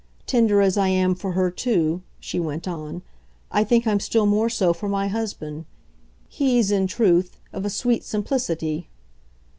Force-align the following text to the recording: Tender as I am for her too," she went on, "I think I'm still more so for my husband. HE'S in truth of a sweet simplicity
Tender 0.25 0.61
as 0.61 0.77
I 0.77 0.87
am 0.87 1.13
for 1.13 1.33
her 1.33 1.51
too," 1.51 2.01
she 2.19 2.39
went 2.39 2.67
on, 2.67 3.03
"I 3.51 3.63
think 3.63 3.85
I'm 3.85 3.99
still 3.99 4.25
more 4.25 4.49
so 4.49 4.73
for 4.73 4.89
my 4.89 5.09
husband. 5.09 5.65
HE'S 6.27 6.71
in 6.71 6.87
truth 6.87 7.37
of 7.53 7.65
a 7.65 7.69
sweet 7.69 8.03
simplicity 8.03 8.89